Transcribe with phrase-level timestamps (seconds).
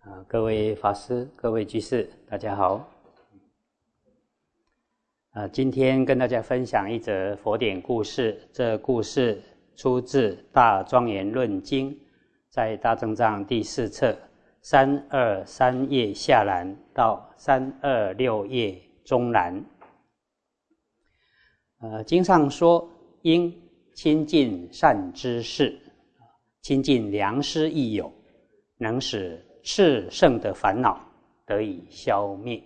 [0.00, 2.88] 啊，各位法师、各位居士，大家好。
[5.30, 8.40] 啊，今天跟大家分享一则佛典故事。
[8.52, 9.42] 这故事
[9.76, 11.90] 出自《大庄严论经》，
[12.48, 14.16] 在大正藏第四册
[14.62, 19.64] 三二三页下栏到三二六页中栏。
[21.80, 22.88] 呃，经上说，
[23.22, 23.52] 应
[23.94, 25.76] 亲近善知识，
[26.62, 28.12] 亲近良师益友，
[28.78, 31.00] 能使炽盛的烦恼
[31.46, 32.62] 得以消灭。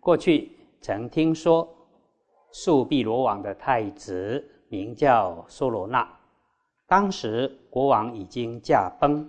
[0.00, 1.68] 过去曾听说，
[2.52, 6.06] 宿毗罗王的太子名叫娑罗那，
[6.86, 9.28] 当时国王已经驾崩，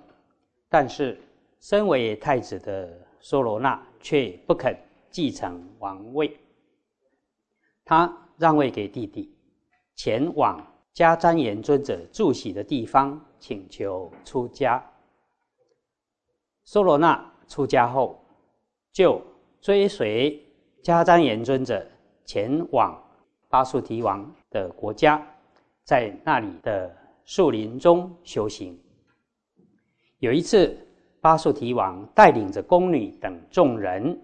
[0.70, 1.18] 但是
[1.60, 4.78] 身为太子的娑罗那却不肯
[5.10, 6.38] 继承王位。
[7.86, 9.34] 他让位给弟弟，
[9.96, 10.60] 前往
[10.94, 14.84] 迦旃延尊者住席的地方，请求出家。
[16.66, 18.20] 梭罗那出家后，
[18.92, 19.22] 就
[19.62, 20.44] 追随
[20.82, 21.86] 迦旃延尊者
[22.26, 23.00] 前往
[23.48, 25.22] 巴素提王的国家，
[25.84, 26.92] 在那里的
[27.24, 28.76] 树林中修行。
[30.18, 30.76] 有一次，
[31.22, 34.20] 巴素提王带领着宫女等众人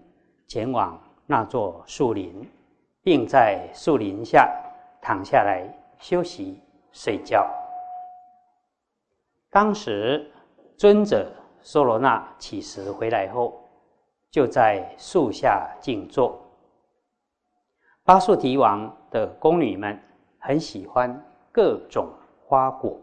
[0.48, 2.44] 前往那座树林。
[3.04, 4.48] 并在树林下
[5.00, 5.68] 躺下来
[5.98, 6.60] 休息
[6.92, 7.44] 睡觉。
[9.52, 10.32] 当时
[10.78, 11.30] 尊者
[11.62, 13.62] 梭罗那起时回来后，
[14.30, 16.40] 就在树下静坐。
[18.02, 20.02] 巴素提王的宫女们
[20.38, 22.08] 很喜欢各种
[22.46, 22.98] 花果，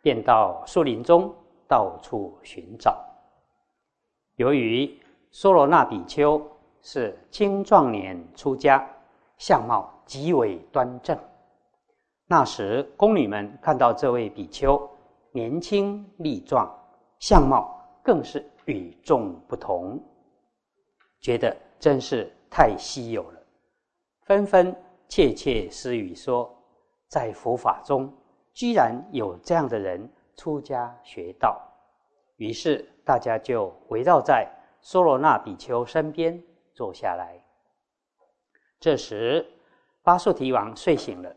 [0.00, 1.30] 便到树林中
[1.68, 2.98] 到处寻找。
[4.36, 4.98] 由于
[5.30, 6.40] 梭罗那比丘
[6.80, 8.82] 是青壮年出家。
[9.36, 11.18] 相貌极为端正。
[12.26, 14.89] 那时，宫女们看到这位比丘
[15.32, 16.68] 年轻力壮，
[17.20, 20.02] 相貌更是与众不同，
[21.20, 23.40] 觉得真是太稀有了，
[24.24, 24.74] 纷纷
[25.08, 26.52] 窃窃私语说
[27.08, 28.12] ：“在佛法中，
[28.52, 31.60] 居然有这样的人出家学道。”
[32.36, 34.48] 于是，大家就围绕在
[34.82, 36.42] 梭罗那比丘身边
[36.72, 37.40] 坐下来。
[38.80, 39.46] 这时，
[40.02, 41.36] 巴素提王睡醒了，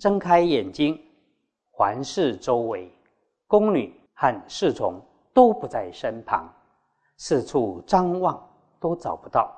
[0.00, 1.00] 睁开眼睛，
[1.70, 2.92] 环视周围，
[3.52, 4.98] 宫女和侍从
[5.34, 6.50] 都不在身旁，
[7.18, 8.42] 四处张望
[8.80, 9.54] 都找不到。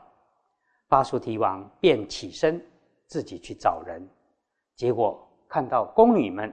[0.89, 2.61] 巴苏提王便起身
[3.07, 4.05] 自己去找人，
[4.75, 6.53] 结果看到宫女们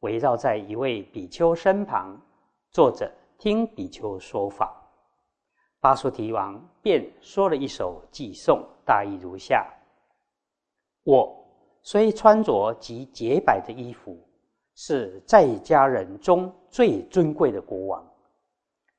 [0.00, 2.20] 围绕在一位比丘身旁
[2.72, 4.74] 坐着听比丘说法。
[5.78, 9.72] 巴苏提王便说了一首偈颂，大意如下。
[11.04, 11.32] 我
[11.80, 14.18] 虽穿着极洁白的衣服，
[14.74, 18.06] 是在家人中最尊贵的国王，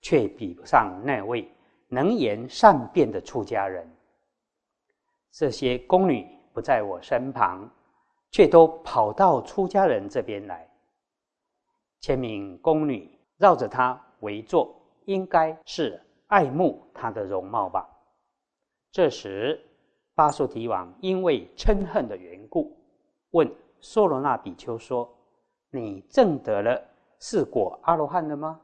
[0.01, 1.50] 却比不上那位
[1.88, 3.89] 能言善辩的出家人。
[5.31, 7.69] 这些宫女不在我身旁，
[8.31, 10.69] 却都跑到出家人这边来。
[12.01, 17.90] 千名宫女绕着他围坐，应该是爱慕他的容貌吧。
[18.91, 19.59] 这时。
[20.16, 22.78] 巴素提王因为嗔恨的缘故，
[23.31, 23.51] 问
[23.81, 25.11] 梭罗那比丘说
[25.75, 26.79] ：“你证得了
[27.17, 28.59] 四果阿罗汉了吗？”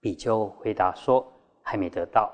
[0.00, 1.26] 比丘回答说
[1.62, 2.32] ：“还没得到。”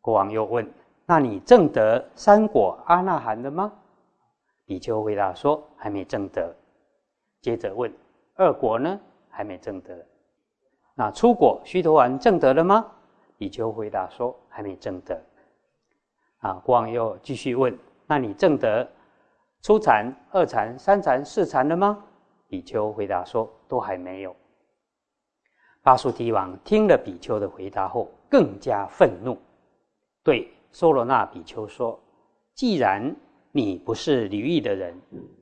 [0.00, 0.68] 国王又问
[1.06, 3.72] ：“那你证得三果阿那含了吗？”
[4.66, 6.54] 比丘回答说：“还没证得。”
[7.40, 7.92] 接着问
[8.34, 10.06] ：“二果呢？”还没证得。
[10.94, 12.90] 那初果须陀丸证得了吗？
[13.36, 15.22] 比丘回答说：“还没证得。”
[16.40, 18.88] 啊，国王又继续问：“那你证得
[19.66, 22.00] 初禅、二禅、三禅、四禅了吗？”
[22.46, 24.32] 比丘回答说：“都还没有。”
[25.82, 29.36] 巴苏提王听了比丘的回答后，更加愤怒，
[30.22, 31.98] 对梭罗那比丘说
[32.54, 33.12] ：“既然
[33.50, 34.96] 你不是离异的人，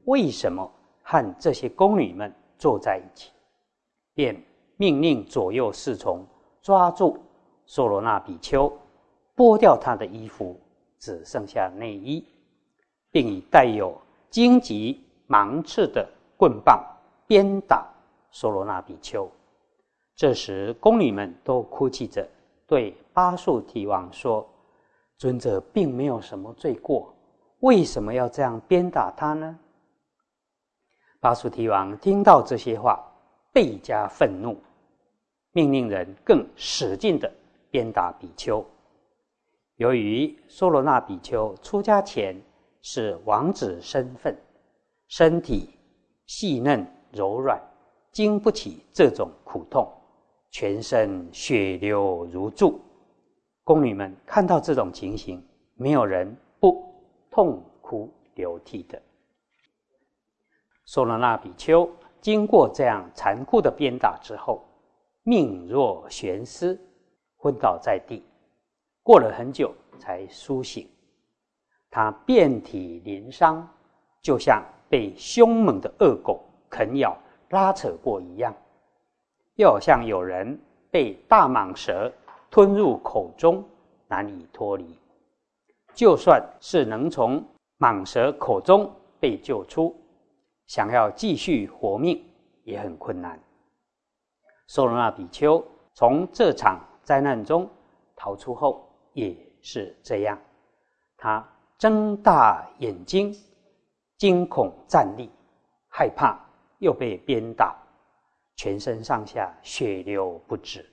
[0.06, 3.30] 为什么和这些宫女们坐在一起？”
[4.16, 4.42] 便
[4.78, 6.26] 命令左右侍从
[6.62, 7.18] 抓住
[7.66, 8.72] 梭罗那比丘，
[9.36, 10.58] 剥掉他的衣服。
[10.98, 12.26] 只剩下内衣，
[13.10, 13.94] 并以带有
[14.34, 16.04] 荆棘芒刺的
[16.36, 16.84] 棍棒
[17.24, 17.88] 鞭打
[18.32, 19.30] 梭罗那比丘。
[20.16, 22.28] 这时，宫女们都哭泣着
[22.66, 24.44] 对巴素提王说
[25.18, 27.14] ：“尊者并没有什么罪过，
[27.60, 29.56] 为什么要这样鞭打他呢？”
[31.22, 33.00] 巴素提王听到这些话，
[33.52, 34.58] 倍加愤怒，
[35.52, 37.32] 命令人更使劲的
[37.70, 38.66] 鞭打比丘。
[39.76, 42.36] 由于梭罗那比丘出家前
[42.86, 44.36] 是王子身份，
[45.08, 45.70] 身体
[46.26, 47.58] 细嫩柔软，
[48.12, 49.90] 经不起这种苦痛，
[50.50, 52.78] 全身血流如注。
[53.64, 55.42] 宫女们看到这种情形，
[55.76, 56.84] 没有人不
[57.30, 59.00] 痛哭流涕的。
[60.86, 61.90] 梭罗那比丘
[62.20, 64.62] 经过这样残酷的鞭打之后，
[65.22, 66.78] 命若悬丝，
[67.38, 68.22] 昏倒在地。
[69.02, 70.86] 过了很久才苏醒，
[71.94, 73.64] 他遍体鳞伤，
[74.20, 77.16] 就像被凶猛的恶狗啃咬、
[77.50, 78.52] 拉扯过一样，
[79.54, 80.60] 又好像有人
[80.90, 82.12] 被大蟒蛇。
[82.50, 83.64] 吞入口中，
[84.06, 84.96] 难以脱离。
[85.92, 87.44] 就算是能从
[87.80, 88.88] 蟒蛇口中
[89.18, 89.92] 被救出，
[90.68, 92.24] 想要继续活命
[92.62, 93.36] 也很困难。
[94.68, 95.64] 梭罗那比丘
[95.94, 97.68] 从这场灾难中
[98.14, 100.38] 逃出后也是这样，
[101.16, 101.44] 他
[101.78, 103.34] 睁大眼睛，
[104.16, 105.28] 惊恐站立，
[105.88, 106.38] 害怕
[106.78, 107.76] 又被鞭打，
[108.56, 110.88] 全身上下血流不止。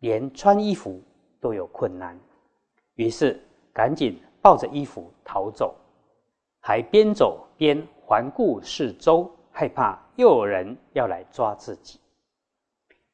[0.00, 1.02] 连穿衣服
[1.40, 2.16] 都有困难，
[2.94, 3.42] 于是
[3.72, 5.74] 赶紧抱着衣服逃走，
[6.60, 11.98] 还边走边环顾四周，害怕又有人要来抓自己。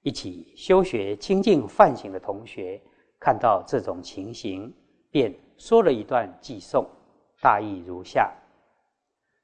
[0.03, 2.79] 一起修学清净梵行的同学
[3.19, 4.71] 看到这种情形，
[5.11, 6.87] 便说了一段偈颂，
[7.45, 8.33] 大意如下：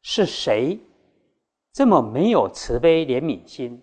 [0.00, 0.80] 是谁
[1.70, 3.78] 这么没有慈悲怜悯心，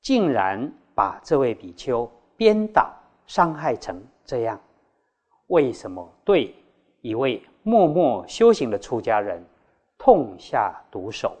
[0.00, 2.10] 竟然把这位比丘？
[2.36, 2.92] 鞭打
[3.24, 4.60] 伤害成这样，
[5.46, 6.52] 为什么对
[7.02, 9.40] 一位默默修行的出家人
[9.96, 11.36] 痛下毒手，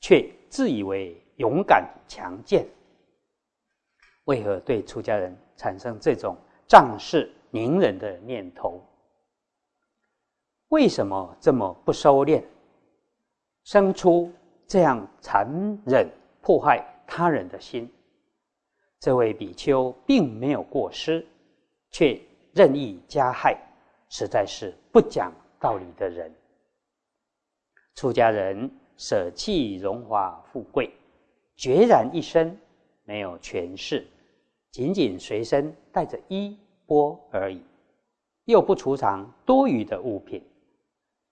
[0.00, 2.64] 却自以为勇敢强健？
[4.26, 6.36] 为何对出家人产生这种
[6.68, 8.80] 仗势凌人的念头？
[10.68, 12.42] 为什么这么不收敛，
[13.64, 14.30] 生出
[14.66, 15.48] 这样残
[15.86, 16.06] 忍
[16.42, 17.90] 迫害他人的心？
[19.00, 21.26] 这位比丘并没有过失，
[21.90, 22.20] 却
[22.52, 23.56] 任意加害，
[24.10, 26.30] 实在是不讲道理的人。
[27.94, 30.92] 出家人舍弃荣华富贵，
[31.56, 32.54] 决然一生
[33.04, 34.06] 没有权势，
[34.70, 36.54] 仅仅随身带着衣
[36.84, 37.62] 钵而已，
[38.44, 40.42] 又不储藏多余的物品。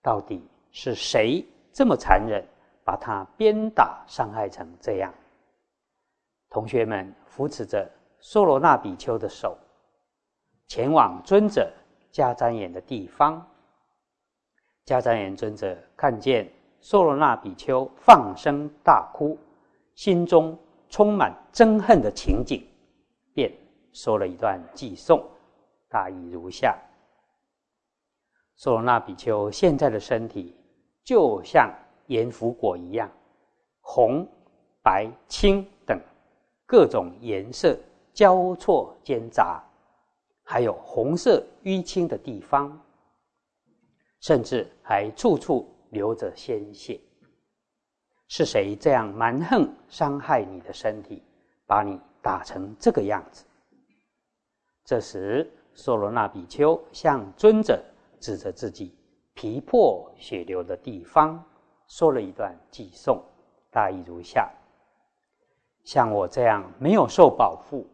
[0.07, 2.41] 到底是谁这么残忍，
[2.85, 5.13] 把他鞭打伤害成这样？
[6.49, 7.13] 同学们。
[7.25, 7.87] 扶持着
[8.21, 9.57] 梭罗那比丘的手，
[10.65, 11.71] 前往尊者
[12.11, 13.45] 迦旃延的地方。
[14.85, 16.49] 迦旃延尊者看见
[16.81, 19.37] 梭罗那比丘放声大哭，
[19.93, 20.57] 心中
[20.89, 22.65] 充满憎恨的情景，
[23.35, 23.51] 便
[23.91, 25.23] 说了一段偈颂，
[25.89, 26.75] 大意如下：
[28.59, 30.55] 梭罗那比丘现在的身体
[31.03, 31.71] 就像
[32.07, 33.09] 盐福果一样，
[33.81, 34.27] 红、
[34.81, 35.99] 白、青等。
[36.65, 37.79] 各种颜色
[38.13, 39.63] 交错间杂，
[40.43, 42.77] 还有红色淤青的地方，
[44.19, 46.99] 甚至还处处流着鲜血。
[48.27, 51.23] 是谁这样蛮横伤害你的身体，
[51.65, 53.45] 把你打成这个样子？
[54.83, 57.81] 这时，梭罗那比丘向尊者
[58.19, 58.95] 指着自己
[59.33, 61.43] 皮破血流的地方，
[61.87, 63.23] 说了一段偈颂，
[63.71, 64.51] 大意如下。
[65.83, 67.87] 像我这样没有受保护，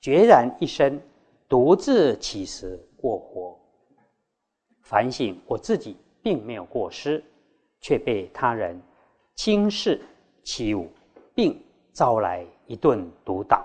[0.00, 1.00] 决然一生
[1.48, 3.58] 独自乞食过活。
[4.82, 7.24] 反省我自己并没有过失，
[7.80, 8.80] 却被他人
[9.34, 10.00] 轻视
[10.42, 10.88] 欺侮，
[11.34, 11.58] 并
[11.92, 13.64] 招来一顿毒打。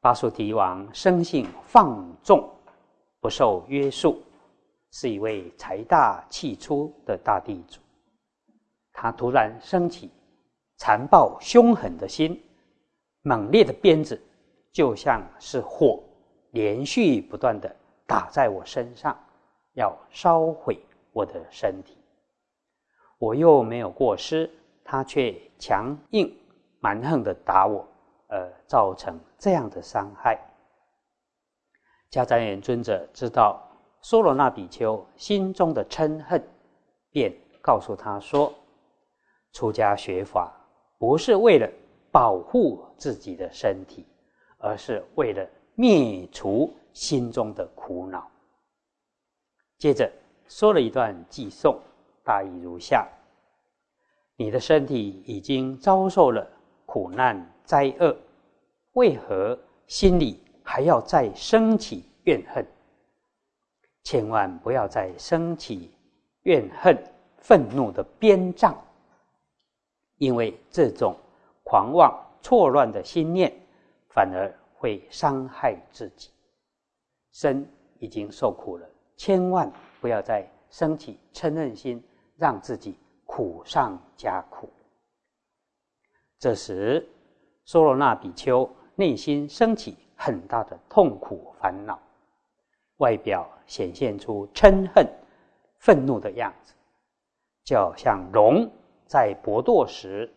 [0.00, 2.48] 巴蜀提王生性放纵，
[3.22, 4.20] 不受约束，
[4.90, 7.80] 是一位财大气粗的大地主。
[8.92, 10.10] 他突然升起。
[10.78, 12.42] 残暴凶狠的心，
[13.20, 14.20] 猛烈的鞭子，
[14.72, 16.02] 就像是火，
[16.50, 17.72] 连续不断的
[18.04, 19.16] 打在我身上，
[19.74, 20.80] 要烧毁
[21.12, 21.96] 我的身体。
[23.18, 24.50] 我又没有过失，
[24.82, 26.36] 他却强硬
[26.80, 27.86] 蛮横的打我，
[28.26, 30.36] 而造成这样的伤害。
[32.12, 33.60] 迦旃延尊者知道
[34.02, 36.40] 梭罗那比丘心中的嗔恨，
[37.10, 38.52] 便告诉他说
[39.52, 40.52] ：“出家学法。”
[41.02, 41.68] 不是为了
[42.12, 44.06] 保护自己的身体，
[44.58, 48.30] 而是为了灭除心中的苦恼。
[49.78, 50.08] 接着
[50.46, 51.76] 说了一段偈颂，
[52.22, 53.08] 大意如下：
[54.36, 56.46] 你的身体已经遭受了
[56.86, 58.16] 苦难灾厄，
[58.92, 60.40] 为何心里
[60.72, 62.66] 还要再升起怨恨？
[64.04, 65.90] 千万不要再升起
[66.44, 66.96] 怨恨、
[67.36, 68.74] 愤怒的鞭仗。
[70.16, 71.14] 因为这种
[71.62, 73.52] 狂妄错乱的心念，
[74.08, 76.30] 反而会伤害自己。
[77.32, 82.02] 身已经受苦了，千万不要再升起嗔恨心，
[82.38, 84.70] 让自己苦上加苦。
[86.38, 87.06] 这时，
[87.66, 91.98] 梭罗那比丘内心升起很大的痛苦烦恼，
[92.98, 95.04] 外表显现出嗔恨、
[95.78, 96.74] 愤怒的样子，
[97.64, 98.70] 就好像龙
[99.04, 100.32] 在搏斗时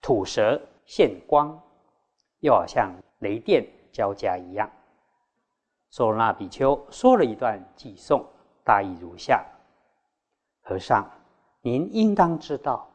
[0.00, 1.60] 吐舌现光，
[2.40, 4.70] 又好像雷电交加一样。
[5.92, 8.24] 梭罗那比丘说了一段偈颂，
[8.64, 9.44] 大意如下：
[10.62, 11.06] 和尚，
[11.60, 12.88] 您应当知道，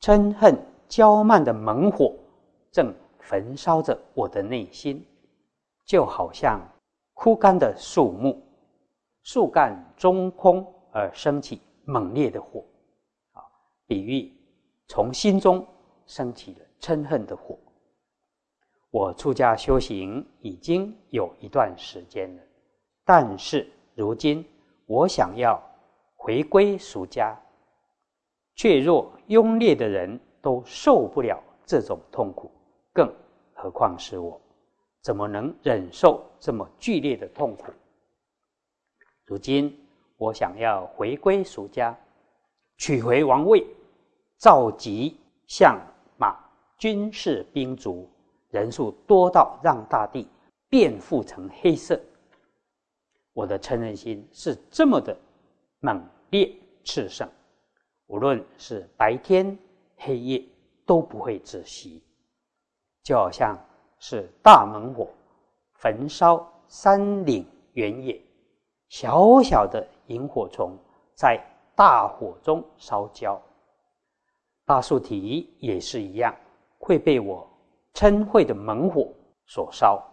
[0.00, 0.58] 嗔恨
[0.88, 2.14] 骄慢的猛火
[2.72, 2.94] 正。
[3.26, 5.02] 焚烧着我的内心，
[5.84, 6.60] 就好像
[7.12, 8.42] 枯干的树木，
[9.22, 12.64] 树干中空而升起猛烈的火，
[13.32, 13.42] 啊，
[13.86, 14.32] 比喻
[14.88, 15.66] 从心中
[16.06, 17.58] 升起了嗔恨的火。
[18.90, 22.42] 我出家修行已经有一段时间了，
[23.04, 24.44] 但是如今
[24.86, 25.60] 我想要
[26.16, 27.36] 回归俗家，
[28.54, 32.50] 却若庸劣的人都受不了这种痛苦。
[32.92, 33.12] 更
[33.52, 34.40] 何况是我，
[35.04, 37.70] 怎么能忍受这么剧烈的痛苦？
[39.26, 39.78] 如今
[40.16, 41.94] 我想要回归俗家，
[42.78, 43.66] 取回王位，
[44.38, 45.14] 召集
[45.46, 45.78] 相
[46.18, 46.34] 马
[46.78, 48.08] 军事兵卒，
[48.48, 50.26] 人数多到让大地
[50.70, 52.00] 变覆成黑色。
[53.34, 55.14] 我的嗔恨心是这么的
[55.80, 56.50] 猛烈
[56.82, 57.28] 炽盛，
[58.06, 59.58] 无论是白天
[59.98, 60.42] 黑夜
[60.86, 62.02] 都不会止息。
[63.02, 63.54] 就好像
[64.06, 65.08] 是大猛火
[65.76, 67.42] 焚烧山岭
[67.72, 68.20] 原野，
[68.90, 70.76] 小小的萤火虫
[71.14, 71.42] 在
[71.74, 73.40] 大火中烧焦。
[74.66, 76.36] 大树体也是一样，
[76.78, 77.48] 会被我
[77.94, 79.10] 嗔恚的猛火
[79.46, 80.06] 所烧。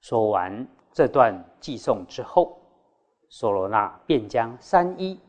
[0.00, 2.60] 说完这段寄送之后，
[3.28, 5.20] 索罗那便将三衣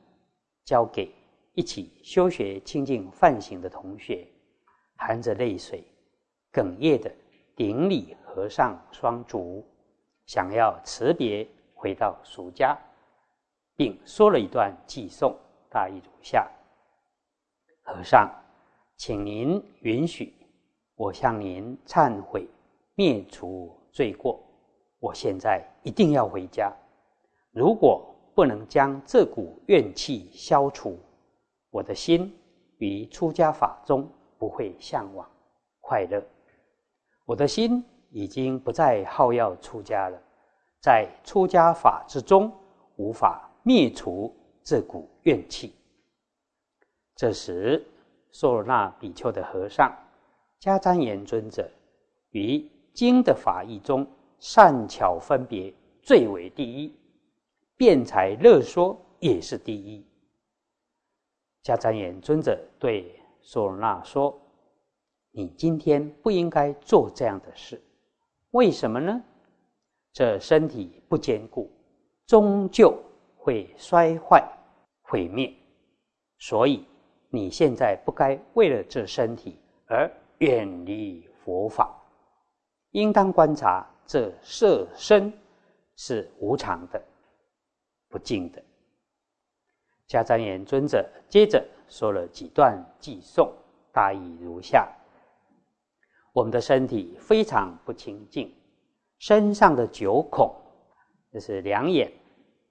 [0.66, 1.14] 交给
[1.54, 4.28] 一起修学清净梵行的同学，
[4.98, 5.88] 含着泪水。
[6.54, 7.10] 哽咽的
[7.56, 9.66] 顶礼和尚双足，
[10.26, 12.78] 想要辞别回到俗家，
[13.76, 15.34] 并说了一段偈颂，
[15.70, 16.50] 大意如下：
[17.84, 18.30] 和尚，
[18.98, 20.34] 请您允许
[20.96, 22.48] 我向您忏悔，
[22.96, 24.40] 灭除罪过。
[25.00, 26.72] 我现在一定要回家。
[27.52, 31.00] 如果不能将这股怨气消除，
[31.70, 32.38] 我的心
[32.78, 35.30] 于出家法中不会向往
[35.80, 36.22] 快乐。
[37.32, 40.22] 我的心已经不再好要出家了，
[40.82, 42.52] 在出家法之中
[42.98, 45.74] 无法灭除这股怨气。
[47.16, 47.88] 这时，
[48.34, 49.98] 梭罗那比丘的和尚
[50.60, 51.72] 迦旃延尊者
[52.32, 54.06] 于经的法义中
[54.38, 55.74] 善巧分别
[56.04, 56.94] 最为第一，
[57.78, 60.06] 辩才乐说也是第一。
[61.64, 64.38] 迦旃延尊者对梭罗那说。
[65.34, 67.82] 你今天不应该做这样的事，
[68.52, 69.22] 为什么呢？
[70.12, 71.72] 这身体不坚固，
[72.26, 73.02] 终究
[73.38, 74.46] 会摔坏
[75.02, 75.54] 毁灭，
[76.38, 76.86] 所以
[77.30, 79.58] 你现在不该为了这身体
[79.88, 81.96] 而远离佛法，
[82.92, 85.32] 应当观察这色身
[85.96, 87.02] 是无常的、
[88.10, 88.62] 不净的。
[90.10, 93.50] 迦旃延尊者接着说了几段偈颂，
[93.94, 94.94] 大意如下。
[96.34, 98.54] 我们的身体非常不清净，
[99.20, 100.50] 身上的九孔，
[101.30, 102.12] 这是两眼、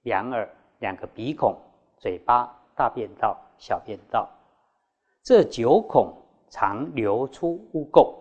[0.01, 0.49] 两耳、
[0.79, 1.55] 两个鼻孔、
[1.97, 4.27] 嘴巴、大便道、小便道，
[5.21, 6.11] 这九孔
[6.49, 8.15] 常流出污垢，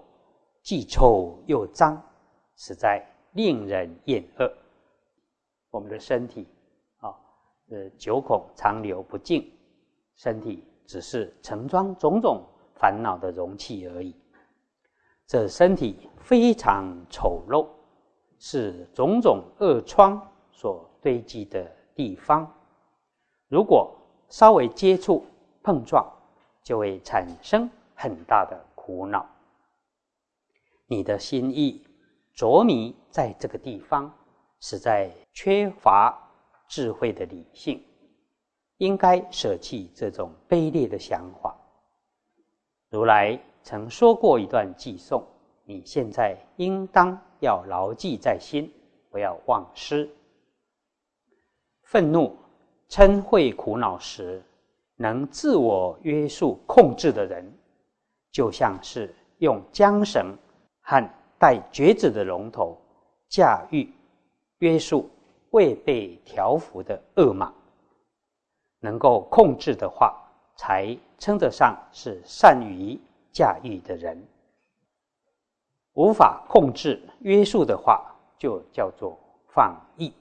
[0.62, 2.00] 既臭又脏，
[2.56, 4.52] 实在令人厌恶。
[5.70, 6.46] 我们的身体
[6.98, 7.16] 啊，
[7.70, 9.50] 呃，九孔常流不净，
[10.16, 12.44] 身体只是盛装种种
[12.74, 14.14] 烦恼的容器而已。
[15.30, 17.68] 这身体非常丑陋，
[18.36, 20.20] 是种种恶疮
[20.50, 22.52] 所堆积的地方。
[23.46, 23.96] 如果
[24.28, 25.24] 稍微接触
[25.62, 26.04] 碰撞，
[26.64, 29.24] 就会产生很大的苦恼。
[30.88, 31.86] 你的心意
[32.34, 34.12] 着迷在这个地方，
[34.58, 36.12] 实在缺乏
[36.66, 37.80] 智慧的理性，
[38.78, 41.56] 应该舍弃这种卑劣的想法。
[42.88, 43.40] 如来。
[43.62, 45.24] 曾说过一段偈颂，
[45.64, 48.72] 你现在应当要牢记在心，
[49.10, 50.08] 不要忘失。
[51.82, 52.36] 愤怒、
[52.88, 54.42] 嗔恚、苦恼时，
[54.96, 57.44] 能自我约束、控制的人，
[58.30, 60.36] 就像是用缰绳
[60.82, 62.76] 和带橛子的龙头
[63.28, 63.92] 驾驭
[64.58, 65.08] 约束
[65.50, 67.52] 未被调服的恶马，
[68.80, 70.14] 能够控制的话，
[70.56, 73.00] 才称得上是善于
[73.32, 74.16] 驾驭的人；
[75.94, 79.18] 无法控制约束的话，就叫做
[79.48, 80.12] 放逸。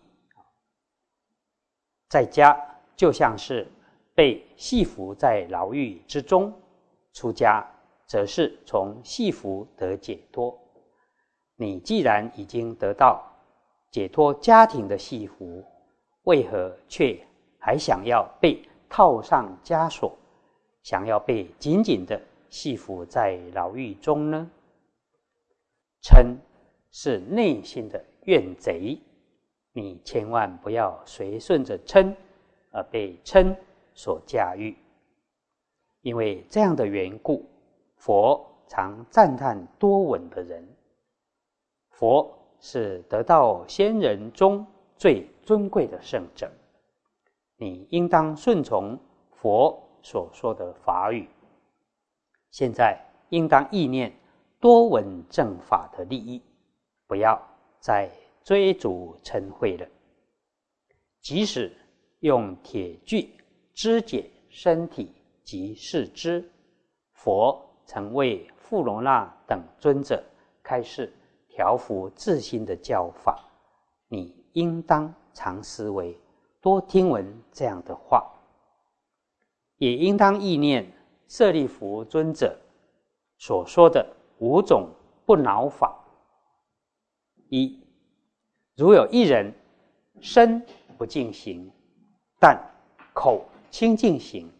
[2.07, 2.59] 在家
[2.95, 3.67] 就像是
[4.15, 6.53] 被系服在牢狱之中，
[7.13, 7.65] 出家
[8.07, 10.59] 则是从系服得解脱。
[11.55, 13.21] 你既然已经得到
[13.91, 15.63] 解脱家庭的系服，
[16.23, 17.19] 为何却
[17.59, 20.17] 还想要被套上枷锁，
[20.83, 24.49] 想要被紧紧的系服在牢狱中呢？
[26.01, 26.35] 嗔
[26.91, 28.99] 是内心的怨贼。
[29.71, 32.15] 你千万不要随顺着嗔
[32.71, 33.55] 而被嗔
[33.93, 34.75] 所驾驭，
[36.01, 37.45] 因为这样的缘故，
[37.95, 40.67] 佛常赞叹多闻的人。
[41.91, 44.65] 佛是得道仙人中
[44.97, 46.51] 最尊贵的圣者，
[47.57, 48.97] 你应当顺从
[49.31, 51.29] 佛所说的法语。
[52.51, 54.13] 现在应当意念
[54.59, 56.41] 多闻正法的利益，
[57.07, 57.41] 不要
[57.79, 58.09] 再。
[58.41, 59.87] 追逐嗔恚了，
[61.21, 61.71] 即使
[62.21, 63.29] 用铁锯
[63.75, 65.13] 肢解身体
[65.43, 66.49] 及四肢，
[67.11, 70.23] 佛曾为富罗那等尊者
[70.63, 71.13] 开示
[71.47, 73.39] 调伏自心的教法，
[74.07, 76.19] 你应当常思维，
[76.59, 78.27] 多听闻这样的话，
[79.77, 80.91] 也应当意念
[81.29, 82.59] 舍利弗尊者
[83.38, 84.05] 所说的
[84.39, 84.89] 五种
[85.25, 85.95] 不恼法
[87.50, 87.79] 一。
[88.75, 89.53] 如有一人
[90.19, 90.65] 身
[90.98, 91.71] 不净行，
[92.39, 92.59] 但
[93.13, 94.51] 口清净行，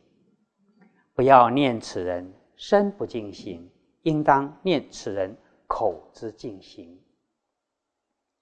[1.16, 3.68] 不要念此人身不净行，
[4.04, 5.36] 应当念此人
[5.68, 7.02] 口之净行。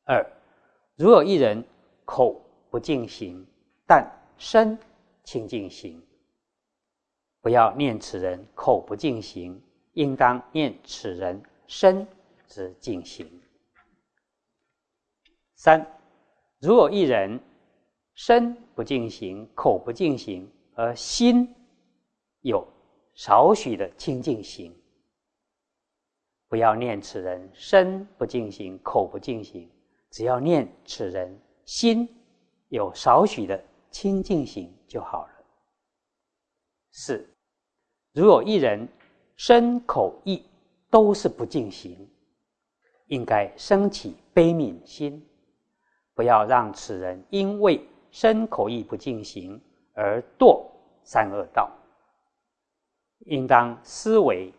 [0.03, 0.25] 二，
[0.95, 1.63] 如有一人
[2.03, 3.47] 口不净行，
[3.87, 4.05] 但
[4.37, 4.77] 身
[5.23, 6.01] 清净行，
[7.47, 12.05] 不要念此人口不净行，应当念此人身
[12.45, 13.25] 之净行。
[15.55, 15.97] 三，
[16.59, 17.39] 如有一人
[18.15, 21.55] 身不净行，口不净行，而心
[22.41, 22.67] 有
[23.13, 24.75] 少许的清净行，
[26.49, 29.71] 不要念此人身不净行，口不净行，
[30.11, 32.13] 只要念此人心
[32.67, 35.33] 有少许的清净行就好了。
[36.91, 37.29] 四，
[38.17, 38.89] 如有一人
[39.35, 40.43] 身口意
[40.89, 41.95] 都是不净行，
[43.05, 45.23] 应该升起悲悯心。
[46.15, 49.61] 不要让此人因为身口意不进行
[49.93, 50.65] 而堕
[51.03, 51.69] 三恶道。
[53.27, 54.51] 应当思维：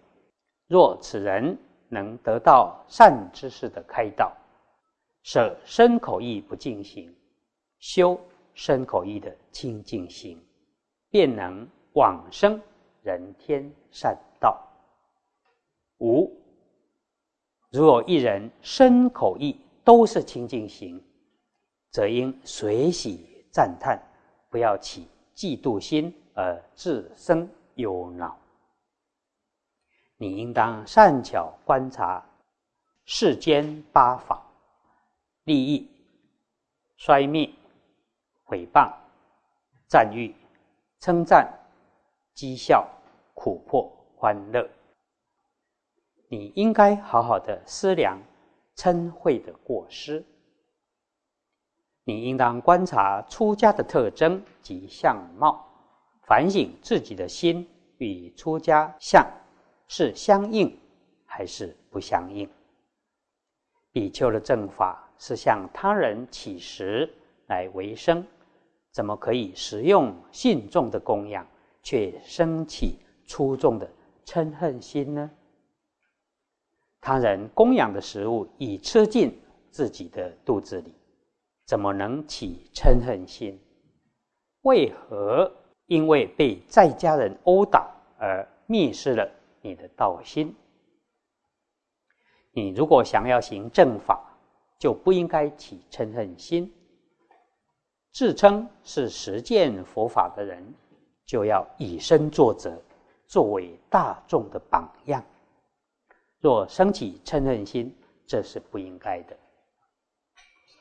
[0.69, 4.33] 若此人能得到善知识的开导，
[5.25, 7.13] 舍身口意不进行，
[7.81, 8.17] 修
[8.55, 10.41] 身口意的清净行，
[11.11, 12.61] 便能往生
[13.03, 14.61] 人天善道。
[15.99, 16.31] 五，
[17.71, 21.03] 如有一人身口意都是清净行。
[21.91, 23.99] 则应随喜赞叹，
[24.51, 28.39] 不要起嫉妒心而自生忧恼。
[30.19, 32.23] 你应当善巧观察
[33.07, 34.47] 世间八法：
[35.45, 35.91] 利益、
[36.99, 37.51] 衰灭、
[38.45, 38.93] 毁谤、
[39.87, 40.35] 赞誉、
[41.01, 41.58] 称赞、
[42.39, 42.89] 讥笑、
[43.35, 44.71] 苦迫、欢乐。
[46.29, 48.17] 你应该好好的思量
[48.77, 50.25] 嗔恚的过失。
[52.05, 55.67] 你应当观察出家的特征及相貌，
[56.29, 59.27] 反省自己的心与出家相
[59.89, 60.79] 是相应
[61.27, 62.49] 还是不相应。
[63.91, 67.13] 比丘的正法是向他人乞食
[67.49, 68.25] 来为生，
[68.93, 71.45] 怎么可以食用信众的供养，
[71.89, 73.91] 却生起粗重的
[74.27, 75.31] 嗔恨心呢？
[77.01, 80.93] 他人供养的食物已吃进自己的肚子里。
[81.65, 83.59] 怎么能起嗔恨心？
[84.65, 85.51] 为何
[85.87, 89.27] 因为被在家人殴打而灭失了
[89.63, 90.55] 你的道心？
[92.53, 94.23] 你如果想要行正法，
[94.79, 96.71] 就不应该起嗔恨心。
[98.13, 100.75] 自称是实践佛法的人，
[101.29, 102.77] 就要以身作则，
[103.29, 105.25] 作为大众的榜样。
[106.41, 107.95] 若生起嗔恨心，
[108.27, 109.37] 这是不应该的，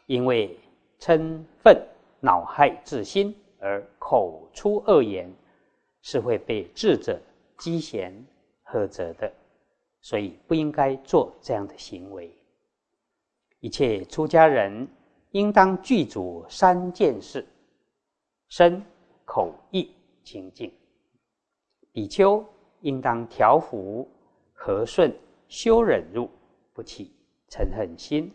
[0.08, 0.58] 因为。
[1.00, 1.80] 嗔愤
[2.20, 5.32] 恼害自心而口出恶言，
[6.02, 7.22] 是会被智者
[7.60, 8.12] 讥嫌
[8.64, 9.32] 呵责的，
[10.02, 12.36] 所以不应该做这样的行为。
[13.60, 14.88] 一切出家人
[15.34, 17.46] 应当具足三件事：
[18.50, 18.84] 身、
[19.24, 19.88] 口、意
[20.28, 20.70] 清净。
[21.94, 22.46] 比丘
[22.82, 24.06] 应当调伏
[24.52, 26.30] 和顺修忍辱，
[26.74, 27.13] 不起
[27.50, 28.30] 嗔恨心，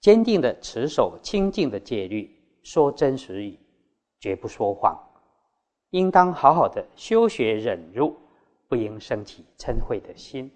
[0.00, 2.28] 坚定的持守清净的戒律，
[2.64, 3.56] 说真实语，
[4.18, 4.98] 绝不说谎。
[5.90, 8.16] 应当好好的修学忍辱，
[8.66, 10.50] 不应升起嗔恚的心。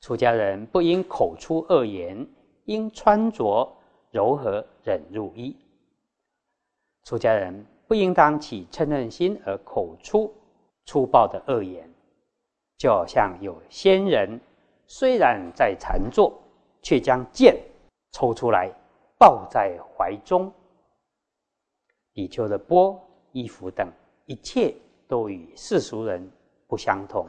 [0.00, 2.26] 出家人不应口出恶言，
[2.64, 3.70] 应穿着
[4.10, 5.54] 柔和忍入衣。
[7.04, 7.66] 出家人。
[7.94, 10.34] 不应当起嗔恨心而口出
[10.84, 11.88] 粗暴的恶言，
[12.76, 14.40] 就好像有仙人
[14.88, 16.36] 虽然在禅坐，
[16.82, 17.56] 却将剑
[18.10, 18.68] 抽出来
[19.16, 20.52] 抱在怀中。
[22.12, 23.88] 比丘的钵、衣服等
[24.26, 24.74] 一切
[25.06, 26.28] 都与世俗人
[26.66, 27.28] 不相同。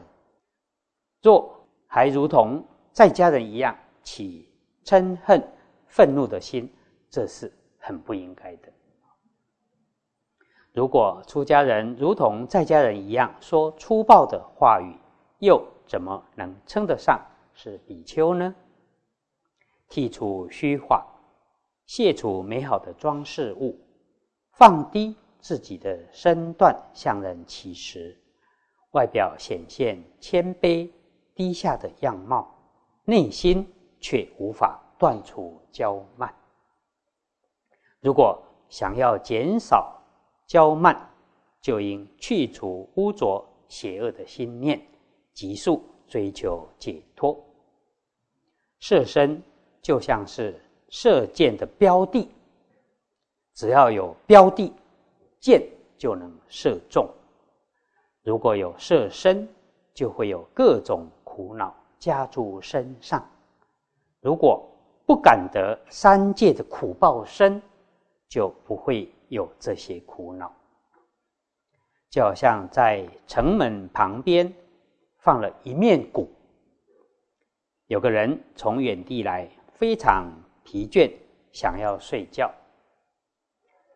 [1.21, 1.47] 若
[1.86, 4.49] 还如同在家人一样起
[4.84, 5.47] 嗔恨、
[5.86, 6.67] 愤怒的心，
[7.12, 8.74] 这是很不应该的。
[10.75, 14.93] 如果出家人如同在家人一样说粗暴的话语，
[15.39, 17.17] 又怎么能称得上
[17.53, 18.53] 是比丘呢？
[19.89, 21.01] 剔除虚华，
[21.85, 23.79] 卸除美好的装饰物，
[24.51, 28.13] 放低自己的身段向人乞食，
[28.91, 30.91] 外表显现谦卑
[31.33, 32.53] 低下的样貌，
[33.05, 33.65] 内心
[34.01, 36.35] 却无法断除骄慢。
[38.01, 39.94] 如果想要减少，
[40.47, 41.10] 骄慢，
[41.62, 44.79] 就应去除污浊邪恶的心念，
[45.34, 47.38] 急速追求解脱。
[48.79, 49.41] 射身
[49.81, 52.29] 就像是射箭的标的，
[53.55, 54.71] 只要有标的，
[55.39, 57.10] 箭就能射中。
[58.21, 59.47] 如果有射身，
[59.93, 63.27] 就会有各种苦恼加诸身上。
[64.21, 64.67] 如果
[65.05, 67.62] 不敢得三界的苦报身，
[68.27, 69.12] 就不会。
[69.29, 70.51] 有这些苦恼，
[72.09, 74.53] 就好像在城门旁边
[75.19, 76.29] 放了一面鼓，
[77.88, 80.31] 有个人从远地来，非常
[80.63, 81.11] 疲倦，
[81.51, 82.53] 想要睡觉，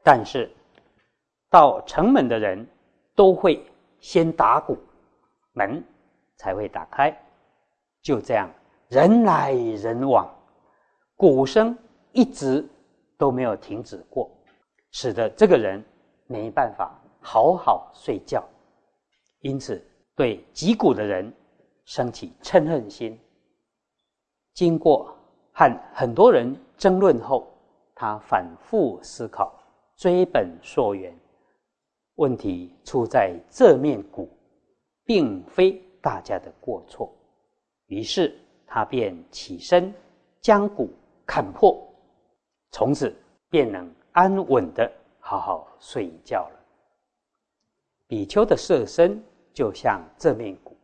[0.04, 0.52] 但是
[1.50, 2.68] 到城门的人
[3.16, 3.64] 都会
[4.00, 4.78] 先打鼓，
[5.54, 5.84] 门
[6.36, 7.16] 才会打开，
[8.02, 8.50] 就这样
[8.88, 10.28] 人来人往，
[11.16, 11.78] 鼓声
[12.12, 12.68] 一直
[13.18, 14.32] 都没有停止过。
[14.92, 15.84] 使得这个人
[16.28, 18.44] 没办法好好睡觉，
[19.42, 19.84] 因此
[20.16, 21.32] 对击鼓的人
[21.86, 23.20] 升起嗔恨心。
[24.54, 25.16] 经过
[25.54, 27.48] 和很多人争论后，
[27.96, 29.54] 他反复思考，
[29.96, 31.18] 追本溯源，
[32.16, 34.30] 问题出在这面鼓，
[35.06, 37.14] 并非大家的过错。
[37.86, 39.94] 于是他便起身
[40.42, 40.90] 将鼓
[41.26, 41.78] 砍破，
[42.72, 43.16] 从此
[43.50, 43.90] 便能。
[44.12, 46.60] 安稳的好好睡一觉了。
[48.08, 50.76] 比丘的色身就像这面鼓，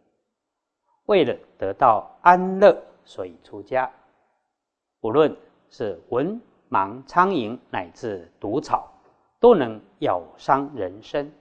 [1.06, 3.92] 为了得到安乐，所以出家。
[5.02, 5.36] 无论
[5.70, 8.92] 是蚊、盲、苍蝇乃至毒草，
[9.40, 11.32] 都能咬伤人身，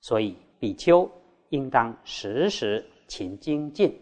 [0.00, 1.10] 所以比丘
[1.48, 4.00] 应当时时勤精进，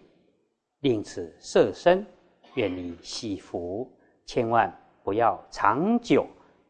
[0.80, 2.06] 令此色身
[2.54, 3.90] 远离喜福，
[4.26, 4.70] 千万
[5.02, 6.26] 不要长久。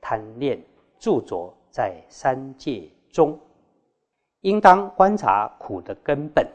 [0.08, 0.62] 贪恋
[1.00, 3.36] 著着在三界中，
[4.42, 6.48] 应当观察苦的根本，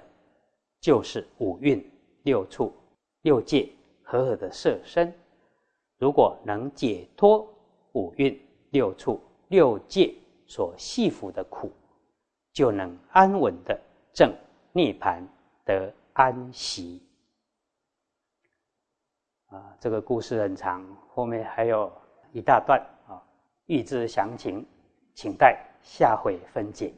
[0.80, 1.86] 就是五蕴
[2.24, 2.74] 六处
[3.24, 3.70] 六界
[4.04, 5.14] 和合的色身。
[5.98, 7.46] 如果能解脱
[7.92, 10.16] 五蕴六处六界
[10.48, 11.70] 所系缚的苦，
[12.54, 13.78] 就能安稳的
[14.14, 14.34] 证
[14.72, 15.28] 涅盘
[15.66, 17.06] 得安息。
[19.48, 21.92] 啊，这个故事很长，后面还有
[22.32, 22.82] 一大段。
[23.72, 24.66] 欲知详情，
[25.14, 26.92] 请待下回分解。